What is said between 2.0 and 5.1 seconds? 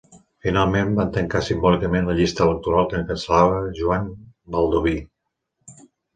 la llista electoral que encapçalava Joan Baldoví.